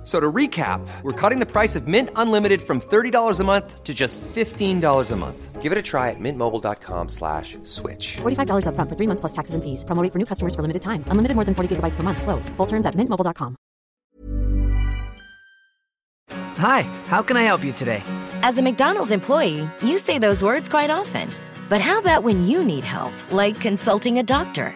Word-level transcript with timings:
F- 0.00 0.06
So 0.06 0.18
to 0.18 0.32
recap, 0.32 0.80
we're 1.02 1.12
cutting 1.12 1.40
the 1.40 1.46
price 1.46 1.76
of 1.76 1.86
Mint 1.86 2.08
Unlimited 2.16 2.62
from 2.62 2.80
$30 2.80 3.38
a 3.40 3.44
month 3.44 3.84
to 3.84 3.92
just 3.92 4.18
$15 4.34 5.10
a 5.10 5.16
month. 5.16 5.60
Give 5.60 5.72
it 5.72 5.78
a 5.78 5.82
try 5.82 6.08
at 6.08 6.16
mintmobile.com 6.18 7.08
slash 7.10 7.58
switch. 7.64 8.16
$45 8.22 8.64
upfront 8.64 8.88
for 8.88 8.96
three 8.96 9.06
months 9.06 9.20
plus 9.20 9.32
taxes 9.32 9.54
and 9.54 9.62
fees. 9.62 9.84
Promo 9.84 10.02
rate 10.02 10.10
for 10.12 10.18
new 10.18 10.24
customers 10.24 10.54
for 10.54 10.62
limited 10.62 10.80
time. 10.80 11.04
Unlimited 11.12 11.34
more 11.36 11.44
than 11.44 11.54
40 11.54 11.76
gigabytes 11.76 11.96
per 11.96 12.02
month. 12.02 12.22
Slows. 12.22 12.48
Full 12.56 12.66
terms 12.66 12.86
at 12.86 12.94
mintmobile.com. 12.96 13.56
Hi, 16.56 16.82
how 17.08 17.22
can 17.22 17.36
I 17.36 17.42
help 17.42 17.62
you 17.64 17.72
today? 17.72 18.02
As 18.42 18.56
a 18.58 18.62
McDonald's 18.62 19.12
employee, 19.12 19.68
you 19.82 19.98
say 19.98 20.18
those 20.18 20.42
words 20.42 20.68
quite 20.68 20.90
often. 20.90 21.28
But 21.68 21.80
how 21.80 22.00
about 22.00 22.24
when 22.24 22.46
you 22.48 22.64
need 22.64 22.84
help, 22.84 23.12
like 23.32 23.60
consulting 23.60 24.18
a 24.18 24.22
doctor? 24.22 24.74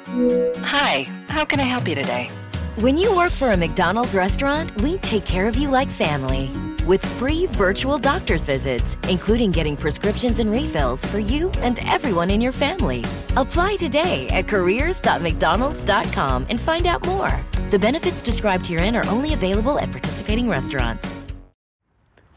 Hi, 0.62 1.04
how 1.28 1.44
can 1.44 1.60
I 1.60 1.64
help 1.64 1.88
you 1.88 1.94
today? 1.94 2.28
When 2.76 2.98
you 2.98 3.16
work 3.16 3.30
for 3.30 3.52
a 3.52 3.56
McDonald's 3.56 4.16
restaurant, 4.16 4.74
we 4.82 4.98
take 4.98 5.24
care 5.24 5.46
of 5.46 5.54
you 5.54 5.70
like 5.70 5.88
family. 5.88 6.50
With 6.84 7.06
free 7.06 7.46
virtual 7.46 7.98
doctor's 8.00 8.44
visits, 8.46 8.98
including 9.08 9.52
getting 9.52 9.76
prescriptions 9.76 10.40
and 10.40 10.50
refills 10.50 11.06
for 11.06 11.20
you 11.20 11.52
and 11.62 11.78
everyone 11.86 12.32
in 12.32 12.40
your 12.40 12.50
family. 12.50 13.04
Apply 13.36 13.76
today 13.76 14.28
at 14.30 14.48
careers.mcdonalds.com 14.48 16.46
and 16.48 16.58
find 16.60 16.88
out 16.88 17.06
more. 17.06 17.40
The 17.70 17.78
benefits 17.78 18.20
described 18.20 18.66
herein 18.66 18.96
are 18.96 19.06
only 19.06 19.34
available 19.34 19.78
at 19.78 19.92
participating 19.92 20.48
restaurants. 20.48 21.08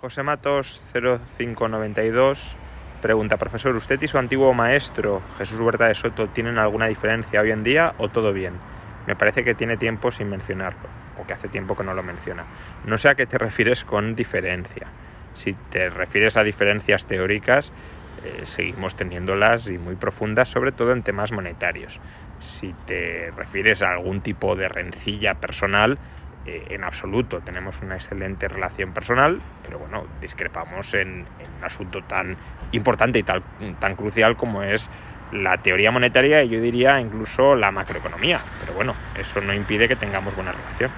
José 0.03 0.23
Matos 0.23 0.81
0592 0.93 2.37
pregunta, 3.01 3.37
profesor, 3.37 3.75
¿usted 3.75 3.99
y 4.03 4.07
su 4.07 4.19
antiguo 4.19 4.53
maestro 4.53 5.23
Jesús 5.39 5.59
Huerta 5.59 5.87
de 5.87 5.95
Soto 5.95 6.27
tienen 6.27 6.59
alguna 6.59 6.85
diferencia 6.85 7.41
hoy 7.41 7.49
en 7.49 7.63
día 7.63 7.95
o 7.97 8.09
todo 8.09 8.33
bien? 8.33 8.76
Me 9.07 9.15
parece 9.15 9.43
que 9.43 9.55
tiene 9.55 9.77
tiempo 9.77 10.11
sin 10.11 10.29
mencionarlo, 10.29 10.89
o 11.17 11.25
que 11.25 11.33
hace 11.33 11.47
tiempo 11.47 11.75
que 11.75 11.83
no 11.83 11.93
lo 11.93 12.03
menciona. 12.03 12.45
No 12.85 12.97
sé 12.97 13.09
a 13.09 13.15
qué 13.15 13.25
te 13.25 13.37
refieres 13.37 13.83
con 13.83 14.15
diferencia. 14.15 14.87
Si 15.33 15.53
te 15.53 15.89
refieres 15.89 16.35
a 16.37 16.43
diferencias 16.43 17.05
teóricas, 17.05 17.71
eh, 18.23 18.41
seguimos 18.43 18.95
teniéndolas 18.95 19.69
y 19.69 19.77
muy 19.77 19.95
profundas, 19.95 20.49
sobre 20.49 20.71
todo 20.71 20.91
en 20.91 21.03
temas 21.03 21.31
monetarios. 21.31 21.99
Si 22.39 22.73
te 22.85 23.31
refieres 23.31 23.81
a 23.81 23.91
algún 23.91 24.21
tipo 24.21 24.55
de 24.55 24.67
rencilla 24.67 25.35
personal, 25.35 25.97
eh, 26.47 26.65
en 26.69 26.85
absoluto. 26.85 27.41
Tenemos 27.41 27.81
una 27.81 27.95
excelente 27.95 28.47
relación 28.47 28.93
personal, 28.93 29.41
pero 29.63 29.79
bueno, 29.79 30.05
discrepamos 30.21 30.93
en, 30.93 31.25
un 31.57 31.63
asunto 31.63 32.03
tan 32.03 32.37
importante 32.71 33.19
y 33.19 33.23
tan 33.23 33.95
crucial 33.97 34.37
como 34.37 34.63
es 34.63 34.89
la 35.31 35.61
teoría 35.61 35.91
monetaria 35.91 36.43
y 36.43 36.49
yo 36.49 36.61
diría 36.61 36.99
incluso 36.99 37.55
la 37.55 37.71
macroeconomía. 37.71 38.43
Pero 38.59 38.73
bueno, 38.73 38.95
eso 39.17 39.41
no 39.41 39.53
impide 39.53 39.87
que 39.87 39.95
tengamos 39.95 40.35
buena 40.35 40.51
relación. 40.51 40.91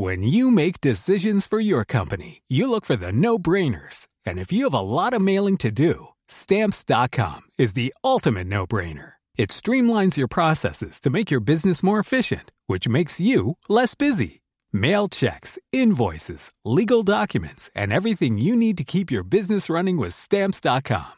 When 0.00 0.22
you 0.22 0.52
make 0.52 0.80
decisions 0.80 1.48
for 1.48 1.58
your 1.58 1.84
company, 1.84 2.42
you 2.46 2.70
look 2.70 2.84
for 2.84 2.94
the 2.94 3.10
no 3.10 3.36
brainers. 3.36 4.06
And 4.24 4.38
if 4.38 4.52
you 4.52 4.62
have 4.62 4.74
a 4.74 4.80
lot 4.80 5.12
of 5.12 5.20
mailing 5.20 5.56
to 5.56 5.72
do, 5.72 6.10
stamps.com 6.28 7.40
is 7.58 7.72
the 7.72 7.92
ultimate 8.04 8.46
no 8.46 8.64
brainer. 8.64 9.14
It 9.36 9.50
streamlines 9.50 10.16
your 10.16 10.28
processes 10.28 11.00
to 11.00 11.10
make 11.10 11.32
your 11.32 11.40
business 11.40 11.82
more 11.82 11.98
efficient, 11.98 12.52
which 12.68 12.88
makes 12.88 13.18
you 13.18 13.56
less 13.68 13.96
busy. 13.96 14.42
Mail 14.72 15.08
checks, 15.08 15.58
invoices, 15.72 16.52
legal 16.64 17.02
documents, 17.02 17.68
and 17.74 17.92
everything 17.92 18.38
you 18.38 18.54
need 18.54 18.78
to 18.78 18.84
keep 18.84 19.10
your 19.10 19.24
business 19.24 19.68
running 19.68 19.96
with 19.96 20.14
stamps.com. 20.14 21.17